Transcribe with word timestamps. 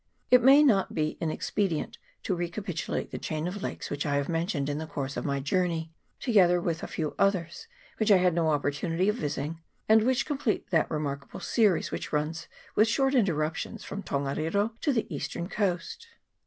It 0.31 0.41
may 0.41 0.63
not 0.63 0.95
be 0.95 1.15
inexpedient 1.21 1.99
to 2.23 2.33
recapitulate 2.33 3.11
the 3.11 3.19
chain 3.19 3.45
of 3.47 3.61
lakes 3.61 3.91
which 3.91 4.03
I 4.03 4.15
have 4.15 4.27
mentioned 4.27 4.67
in 4.67 4.79
the 4.79 4.87
course 4.87 5.15
of 5.15 5.25
my 5.25 5.39
journey, 5.39 5.91
together 6.19 6.59
with 6.59 6.81
a 6.81 6.87
few 6.87 7.13
others 7.19 7.67
which 7.97 8.09
I 8.11 8.17
had 8.17 8.33
no 8.33 8.49
opportunity 8.49 9.09
of 9.09 9.17
visiting, 9.17 9.61
and 9.87 10.01
which 10.03 10.25
complete 10.25 10.71
that 10.71 10.89
remarkable 10.89 11.39
series 11.39 11.91
which 11.91 12.11
runs 12.11 12.47
with 12.73 12.87
short 12.87 13.13
interruptions 13.13 13.83
from 13.83 14.01
Tongariro 14.01 14.71
to 14.81 14.91
the 14.91 15.05
eastern 15.15 15.47
coast. 15.47 16.07